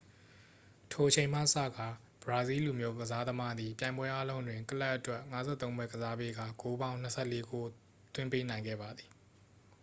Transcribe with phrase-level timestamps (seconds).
[0.91, 1.87] ထိုအချိန်မှစကာ
[2.23, 7.69] ဘရာဇီးလူမျိုးကစားသမားသည် ပြိုင်ပွဲအားလုံးတွင် ကလပ်အတွက် 53 ပွဲကစားပေးကာ ဂိုးပေါင်း 24 ဂိုး
[8.13, 9.09] သွင်းပေးနိုင်ခဲ့ပါသည်